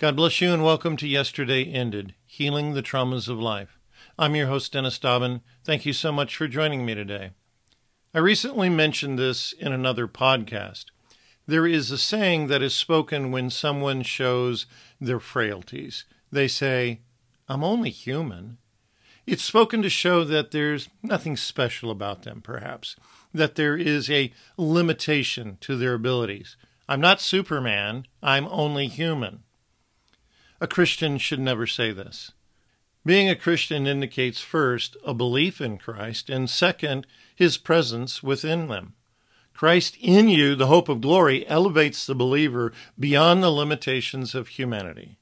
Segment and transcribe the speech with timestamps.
[0.00, 3.78] God bless you and welcome to Yesterday Ended Healing the Traumas of Life.
[4.18, 5.40] I'm your host, Dennis Dobbin.
[5.62, 7.30] Thank you so much for joining me today.
[8.12, 10.86] I recently mentioned this in another podcast.
[11.46, 14.66] There is a saying that is spoken when someone shows
[15.00, 16.06] their frailties.
[16.32, 17.02] They say,
[17.48, 18.58] I'm only human.
[19.28, 22.96] It's spoken to show that there's nothing special about them, perhaps,
[23.32, 26.56] that there is a limitation to their abilities.
[26.88, 29.43] I'm not Superman, I'm only human.
[30.60, 32.32] A Christian should never say this.
[33.04, 38.94] Being a Christian indicates first a belief in Christ, and second, his presence within them.
[39.52, 45.18] Christ in you, the hope of glory, elevates the believer beyond the limitations of humanity.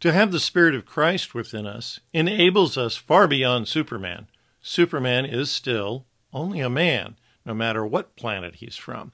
[0.00, 4.26] To have the Spirit of Christ within us enables us far beyond Superman.
[4.60, 9.12] Superman is still only a man, no matter what planet he's from.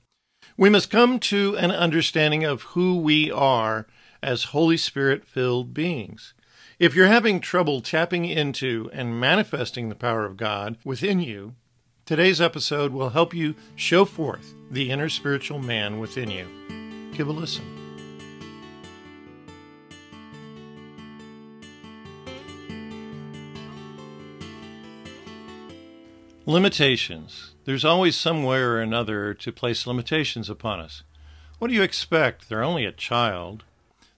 [0.57, 3.87] We must come to an understanding of who we are
[4.23, 6.35] as Holy Spirit filled beings.
[6.79, 11.55] If you're having trouble tapping into and manifesting the power of God within you,
[12.07, 16.47] today's episode will help you show forth the inner spiritual man within you.
[17.13, 17.65] Give a listen.
[26.47, 27.55] Limitations.
[27.65, 31.03] There's always some way or another to place limitations upon us.
[31.59, 32.49] What do you expect?
[32.49, 33.65] They're only a child.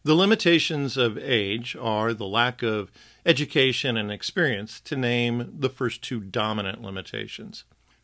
[0.05, 2.91] The limitations of age are the lack of
[3.25, 7.62] education and experience, to name the first two dominant limitations.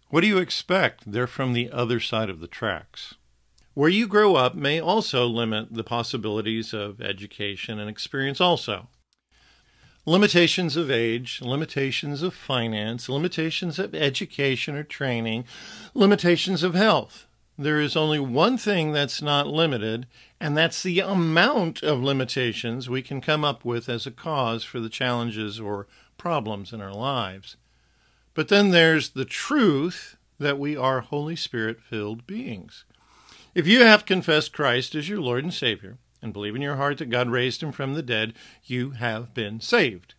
[0.08, 1.10] What do you expect?
[1.10, 3.14] They're from the other side of the tracks.
[3.74, 8.88] Where you grow up may also limit the possibilities of education and experience, also.
[10.06, 15.44] Limitations of age, limitations of finance, limitations of education or training,
[15.94, 17.27] limitations of health
[17.59, 20.06] there is only one thing that's not limited,
[20.41, 24.78] and that's the amount of limitations we can come up with as a cause for
[24.78, 27.56] the challenges or problems in our lives.
[28.33, 32.85] But then there's the truth that we are Holy Spirit filled beings.
[33.57, 36.98] If you have confessed Christ as your Lord and Savior and believe in your heart
[36.98, 40.14] that God raised him from the dead, you have been saved.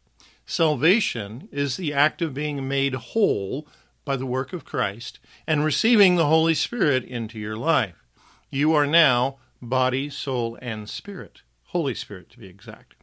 [0.45, 3.65] Salvation is the act of being made whole
[4.09, 8.07] by the work of Christ and receiving the Holy Spirit into your life.
[8.49, 11.43] You are now body, soul, and spirit.
[11.65, 12.95] Holy Spirit, to be exact.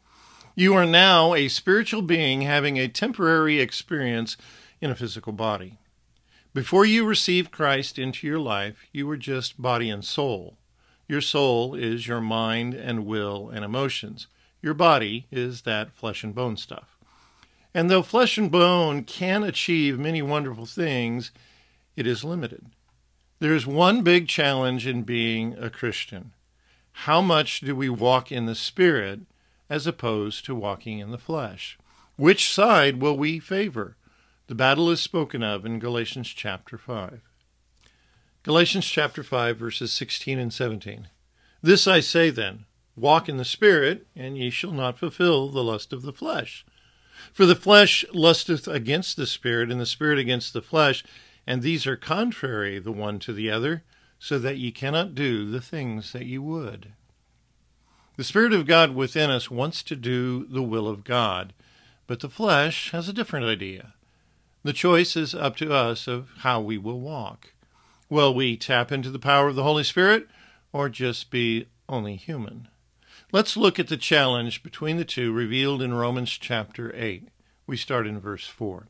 [0.56, 4.37] You are now a spiritual being having a temporary experience
[4.81, 5.78] in a physical body.
[6.53, 10.56] Before you received Christ into your life, you were just body and soul.
[11.06, 14.27] Your soul is your mind and will and emotions.
[14.61, 16.96] Your body is that flesh and bone stuff.
[17.77, 21.31] And though flesh and bone can achieve many wonderful things,
[21.95, 22.71] it is limited.
[23.39, 26.33] There is one big challenge in being a Christian.
[27.05, 29.21] How much do we walk in the Spirit
[29.69, 31.77] as opposed to walking in the flesh?
[32.17, 33.99] Which side will we favor?
[34.47, 37.21] The battle is spoken of in Galatians chapter 5.
[38.43, 41.09] Galatians chapter 5, verses 16 and 17.
[41.61, 42.65] This I say then
[42.97, 46.65] walk in the Spirit, and ye shall not fulfill the lust of the flesh.
[47.32, 51.04] For the flesh lusteth against the Spirit, and the Spirit against the flesh,
[51.47, 53.82] and these are contrary the one to the other,
[54.19, 56.93] so that ye cannot do the things that ye would.
[58.16, 61.53] The Spirit of God within us wants to do the will of God,
[62.06, 63.93] but the flesh has a different idea.
[64.62, 67.53] The choice is up to us of how we will walk.
[68.09, 70.28] Will we tap into the power of the Holy Spirit,
[70.72, 72.69] or just be only human?
[73.37, 77.29] Let's look at the challenge between the two revealed in Romans chapter 8.
[77.67, 78.89] We start in verse 4.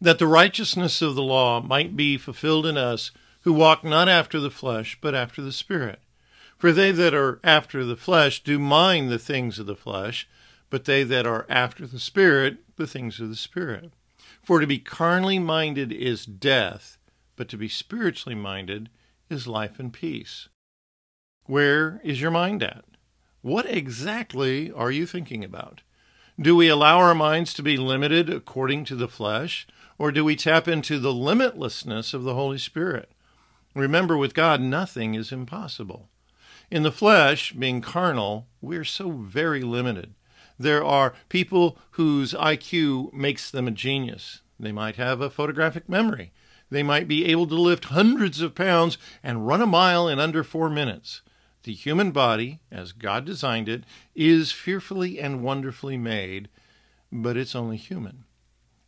[0.00, 4.38] That the righteousness of the law might be fulfilled in us who walk not after
[4.38, 5.98] the flesh, but after the Spirit.
[6.56, 10.28] For they that are after the flesh do mind the things of the flesh,
[10.70, 13.90] but they that are after the Spirit, the things of the Spirit.
[14.44, 16.98] For to be carnally minded is death,
[17.34, 18.90] but to be spiritually minded
[19.28, 20.48] is life and peace.
[21.46, 22.84] Where is your mind at?
[23.48, 25.80] What exactly are you thinking about?
[26.38, 29.66] Do we allow our minds to be limited according to the flesh,
[29.96, 33.10] or do we tap into the limitlessness of the Holy Spirit?
[33.74, 36.10] Remember, with God, nothing is impossible.
[36.70, 40.12] In the flesh, being carnal, we're so very limited.
[40.58, 44.42] There are people whose IQ makes them a genius.
[44.60, 46.32] They might have a photographic memory.
[46.68, 50.44] They might be able to lift hundreds of pounds and run a mile in under
[50.44, 51.22] four minutes.
[51.68, 53.84] The human body, as God designed it,
[54.14, 56.48] is fearfully and wonderfully made,
[57.12, 58.24] but it's only human.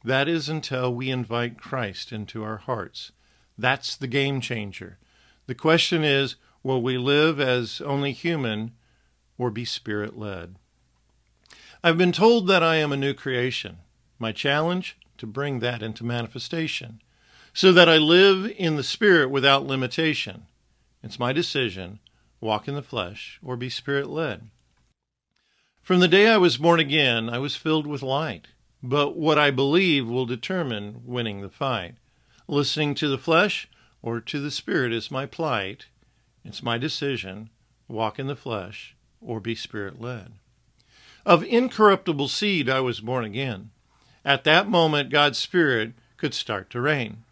[0.02, 3.12] That is until we invite Christ into our hearts.
[3.58, 4.96] That's the game changer.
[5.46, 8.70] The question is will we live as only human
[9.36, 10.56] or be spirit led.
[11.84, 13.76] I've been told that I am a new creation.
[14.18, 14.96] My challenge?
[15.18, 17.02] To bring that into manifestation,
[17.52, 20.46] so that I live in the Spirit without limitation.
[21.02, 21.98] It's my decision
[22.40, 24.48] walk in the flesh or be spirit led.
[25.82, 28.48] From the day I was born again, I was filled with light.
[28.82, 31.96] But what I believe will determine winning the fight.
[32.48, 33.69] Listening to the flesh
[34.02, 35.87] or to the spirit is my plight.
[36.44, 37.50] It's my decision
[37.88, 40.32] walk in the flesh or be spirit led.
[41.26, 43.70] Of incorruptible seed I was born again.
[44.25, 47.25] At that moment, God's Spirit could start to reign.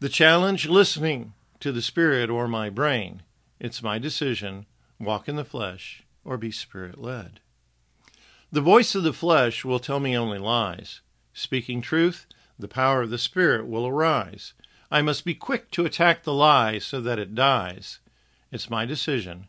[0.00, 3.22] The challenge listening to the Spirit or my brain.
[3.60, 4.66] It's my decision
[4.98, 7.40] walk in the flesh or be Spirit led.
[8.50, 11.00] The voice of the flesh will tell me only lies.
[11.32, 12.26] Speaking truth,
[12.58, 14.54] the power of the Spirit will arise.
[14.90, 17.98] I must be quick to attack the lie so that it dies.
[18.52, 19.48] It's my decision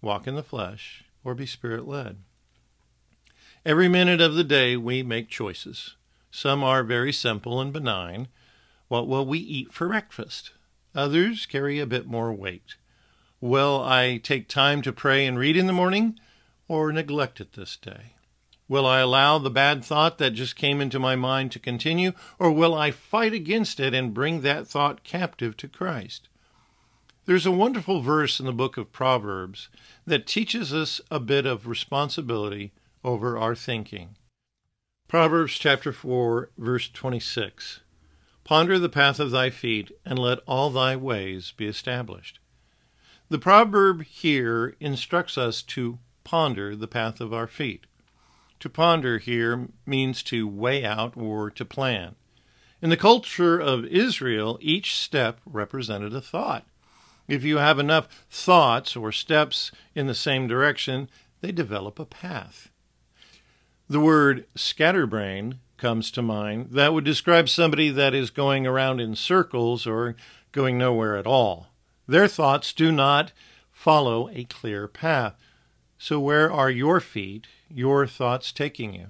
[0.00, 2.18] walk in the flesh or be Spirit led.
[3.66, 5.96] Every minute of the day we make choices.
[6.30, 8.28] Some are very simple and benign.
[8.86, 10.52] What will we eat for breakfast?
[10.94, 12.76] Others carry a bit more weight.
[13.40, 16.18] Will I take time to pray and read in the morning
[16.66, 18.14] or neglect it this day?
[18.68, 22.50] Will I allow the bad thought that just came into my mind to continue, or
[22.50, 26.28] will I fight against it and bring that thought captive to Christ?
[27.24, 29.68] There's a wonderful verse in the book of Proverbs
[30.04, 32.72] that teaches us a bit of responsibility
[33.04, 34.16] over our thinking.
[35.06, 37.80] Proverbs chapter 4, verse 26.
[38.44, 42.40] Ponder the path of thy feet, and let all thy ways be established.
[43.30, 47.86] The proverb here instructs us to ponder the path of our feet.
[48.60, 52.14] To ponder here means to weigh out or to plan.
[52.80, 56.64] In the culture of Israel, each step represented a thought.
[57.26, 61.10] If you have enough thoughts or steps in the same direction,
[61.42, 62.70] they develop a path.
[63.88, 66.68] The word scatterbrain comes to mind.
[66.70, 70.16] That would describe somebody that is going around in circles or
[70.52, 71.68] going nowhere at all.
[72.08, 73.32] Their thoughts do not
[73.70, 75.34] follow a clear path.
[75.98, 79.08] So, where are your feet, your thoughts taking you?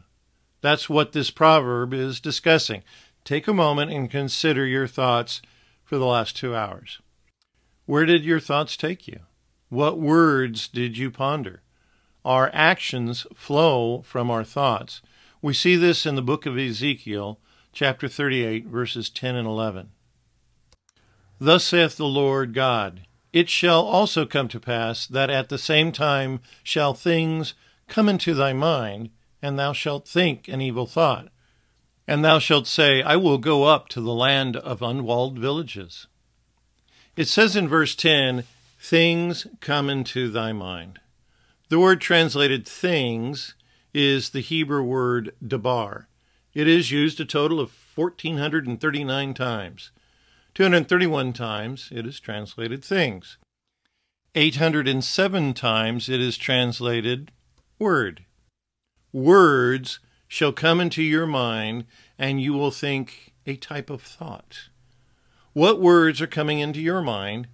[0.63, 2.83] That's what this proverb is discussing.
[3.25, 5.41] Take a moment and consider your thoughts
[5.85, 7.01] for the last two hours.
[7.87, 9.21] Where did your thoughts take you?
[9.69, 11.63] What words did you ponder?
[12.25, 15.03] Our actions flow from our thoughts.
[15.41, 17.39] We see this in the book of Ezekiel,
[17.73, 19.91] chapter 38, verses 10 and 11.
[21.39, 23.03] Thus saith the Lord God
[23.33, 27.55] it shall also come to pass that at the same time shall things
[27.87, 29.11] come into thy mind,
[29.43, 31.29] and thou shalt think an evil thought.
[32.07, 36.07] And thou shalt say, I will go up to the land of unwalled villages.
[37.17, 38.45] It says in verse 10,
[38.81, 41.01] Things come into thy mind.
[41.69, 43.55] The word translated things
[43.93, 46.09] is the Hebrew word dabar.
[46.55, 49.91] It is used a total of 1,439 times.
[50.55, 53.39] 231 times it is translated things.
[54.35, 57.33] 807 times it is translated
[57.79, 58.25] word.
[59.13, 61.85] Words shall come into your mind,
[62.19, 64.69] and you will think a type of thought.
[65.55, 67.49] What words are coming into your mind,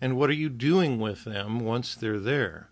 [0.00, 2.68] and what are you doing with them once they're there?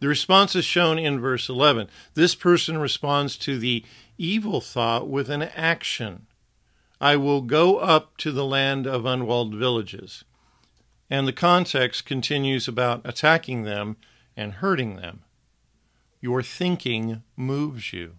[0.00, 1.88] The response is shown in verse 11.
[2.12, 3.84] This person responds to the
[4.18, 6.26] evil thought with an action.
[7.00, 10.24] I will go up to the land of unwalled villages.
[11.10, 13.96] And the context continues about attacking them
[14.36, 15.22] and hurting them.
[16.20, 18.14] Your thinking moves you.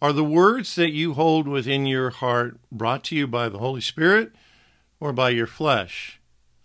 [0.00, 3.80] Are the words that you hold within your heart brought to you by the Holy
[3.80, 4.32] Spirit
[4.98, 6.20] or by your flesh?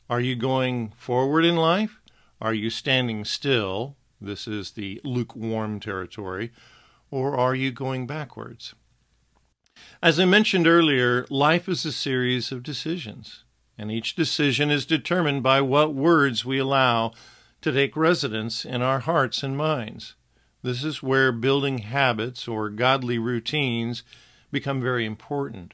[0.09, 1.99] Are you going forward in life?
[2.41, 3.95] Are you standing still?
[4.19, 6.51] This is the lukewarm territory.
[7.11, 8.73] Or are you going backwards?
[10.01, 13.43] As I mentioned earlier, life is a series of decisions,
[13.77, 17.13] and each decision is determined by what words we allow
[17.61, 20.15] to take residence in our hearts and minds.
[20.61, 24.03] This is where building habits or godly routines
[24.51, 25.73] become very important.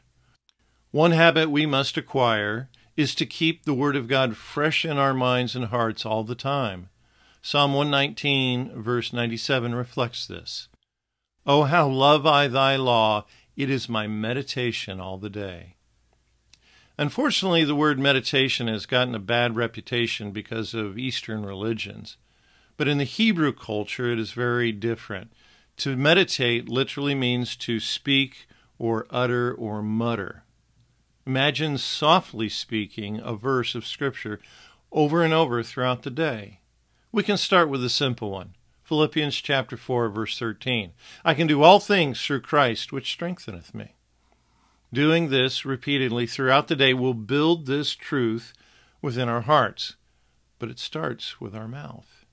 [0.91, 5.13] One habit we must acquire is to keep the Word of God fresh in our
[5.13, 6.89] minds and hearts all the time.
[7.41, 10.69] Psalm 119, verse 97 reflects this.
[11.45, 13.25] Oh, how love I thy law!
[13.55, 15.75] It is my meditation all the day.
[16.98, 22.17] Unfortunately, the word meditation has gotten a bad reputation because of Eastern religions.
[22.77, 25.33] But in the Hebrew culture, it is very different.
[25.77, 30.43] To meditate literally means to speak or utter or mutter.
[31.25, 34.39] Imagine softly speaking a verse of Scripture
[34.91, 36.60] over and over throughout the day.
[37.12, 40.91] We can start with a simple one Philippians chapter 4 verse 13.
[41.23, 43.95] I can do all things through Christ which strengtheneth me.
[44.91, 48.53] Doing this repeatedly throughout the day will build this truth
[49.01, 49.95] within our hearts,
[50.59, 52.25] but it starts with our mouth.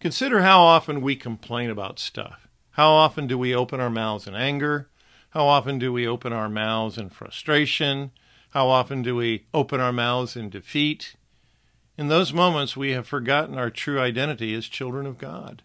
[0.00, 2.48] Consider how often we complain about stuff.
[2.72, 4.88] How often do we open our mouths in anger?
[5.30, 8.12] How often do we open our mouths in frustration?
[8.50, 11.14] How often do we open our mouths in defeat?
[11.98, 15.64] In those moments, we have forgotten our true identity as children of God.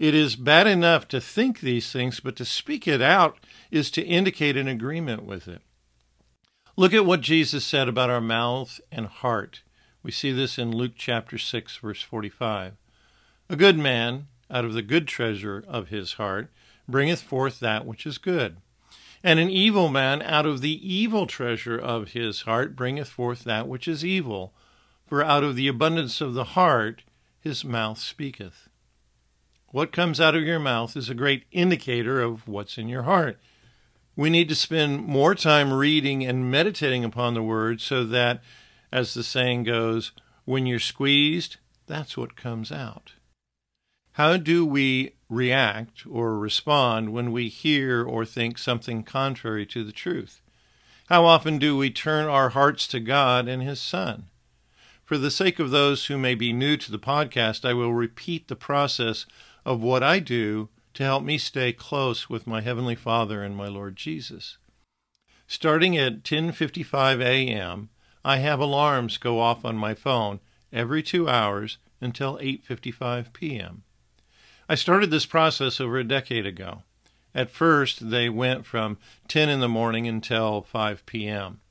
[0.00, 3.38] It is bad enough to think these things, but to speak it out
[3.70, 5.62] is to indicate an agreement with it.
[6.76, 9.62] Look at what Jesus said about our mouth and heart.
[10.02, 12.72] We see this in Luke chapter 6, verse 45.
[13.48, 16.50] A good man, out of the good treasure of his heart,
[16.88, 18.56] bringeth forth that which is good.
[19.22, 23.68] And an evil man, out of the evil treasure of his heart, bringeth forth that
[23.68, 24.52] which is evil
[25.10, 27.02] for out of the abundance of the heart
[27.40, 28.68] his mouth speaketh.
[29.72, 33.40] What comes out of your mouth is a great indicator of what's in your heart.
[34.14, 38.40] We need to spend more time reading and meditating upon the word so that,
[38.92, 40.12] as the saying goes,
[40.44, 41.56] when you're squeezed,
[41.88, 43.14] that's what comes out.
[44.12, 49.92] How do we react or respond when we hear or think something contrary to the
[49.92, 50.40] truth?
[51.08, 54.29] How often do we turn our hearts to God and His Son?
[55.10, 58.46] For the sake of those who may be new to the podcast, I will repeat
[58.46, 59.26] the process
[59.64, 63.66] of what I do to help me stay close with my heavenly Father and my
[63.66, 64.58] Lord Jesus.
[65.48, 67.88] Starting at 10:55 a.m.,
[68.24, 70.38] I have alarms go off on my phone
[70.72, 73.82] every 2 hours until 8:55 p.m.
[74.68, 76.84] I started this process over a decade ago.
[77.34, 81.62] At first, they went from 10 in the morning until 5 p.m.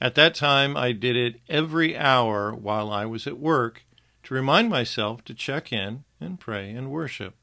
[0.00, 3.84] At that time, I did it every hour while I was at work
[4.24, 7.34] to remind myself to check in and pray and worship.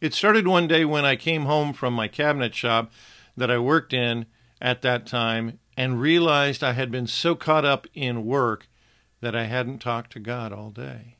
[0.00, 2.92] It started one day when I came home from my cabinet shop
[3.36, 4.26] that I worked in
[4.60, 8.68] at that time and realized I had been so caught up in work
[9.20, 11.16] that I hadn't talked to God all day.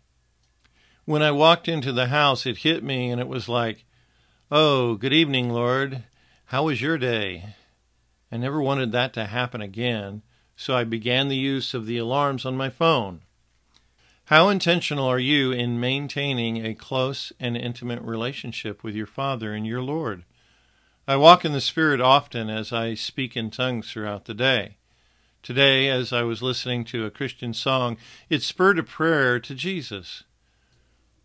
[1.07, 3.85] When I walked into the house, it hit me and it was like,
[4.50, 6.05] Oh, good evening, Lord.
[6.47, 7.55] How was your day?
[8.31, 10.23] I never wanted that to happen again
[10.56, 13.20] so I began the use of the alarms on my phone.
[14.28, 19.66] How intentional are you in maintaining a close and intimate relationship with your Father and
[19.66, 20.25] your Lord?
[21.06, 24.76] I walk in the Spirit often as I speak in tongues throughout the day.
[25.42, 27.99] Today, as I was listening to a Christian song,
[28.30, 30.25] it spurred a prayer to Jesus.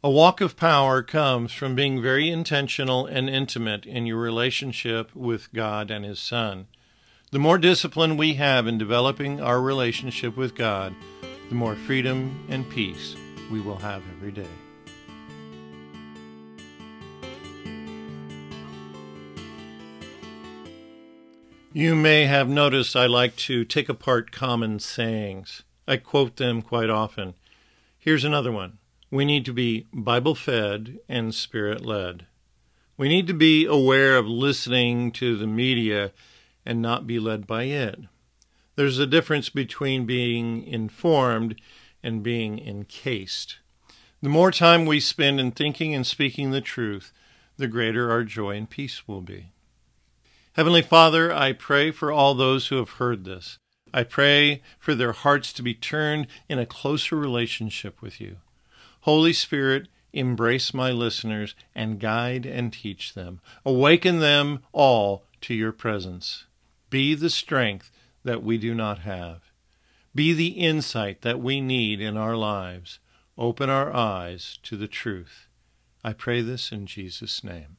[0.03, 5.53] A walk of power comes from being very intentional and intimate in your relationship with
[5.53, 6.67] God and His Son.
[7.31, 10.95] The more discipline we have in developing our relationship with God,
[11.49, 13.15] the more freedom and peace
[13.51, 14.47] we will have every day.
[21.71, 25.61] You may have noticed I like to take apart common sayings.
[25.87, 27.35] I quote them quite often.
[27.99, 28.79] Here's another one
[29.11, 32.25] We need to be Bible fed and spirit led.
[32.97, 36.11] We need to be aware of listening to the media
[36.69, 37.99] and not be led by it.
[38.75, 41.59] There's a difference between being informed
[42.03, 43.57] and being encased.
[44.21, 47.11] The more time we spend in thinking and speaking the truth,
[47.57, 49.47] the greater our joy and peace will be.
[50.53, 53.57] Heavenly Father, I pray for all those who have heard this.
[53.91, 58.37] I pray for their hearts to be turned in a closer relationship with you.
[59.01, 63.41] Holy Spirit, embrace my listeners and guide and teach them.
[63.65, 66.45] Awaken them all to your presence.
[66.89, 67.91] Be the strength
[68.23, 69.41] that we do not have.
[70.15, 72.99] Be the insight that we need in our lives.
[73.37, 75.47] Open our eyes to the truth.
[76.03, 77.78] I pray this in Jesus' name.